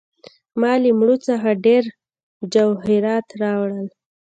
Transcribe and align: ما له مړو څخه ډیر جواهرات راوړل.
ما 0.59 0.73
له 0.83 0.89
مړو 0.99 1.15
څخه 1.27 1.49
ډیر 1.65 1.83
جواهرات 2.53 3.27
راوړل. 3.41 3.87